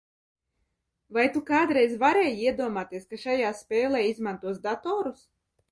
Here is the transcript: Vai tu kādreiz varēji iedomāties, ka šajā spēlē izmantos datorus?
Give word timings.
Vai 1.17 1.25
tu 1.35 1.43
kādreiz 1.51 1.93
varēji 2.05 2.41
iedomāties, 2.49 3.07
ka 3.13 3.23
šajā 3.27 3.53
spēlē 3.63 4.05
izmantos 4.15 4.63
datorus? 4.69 5.27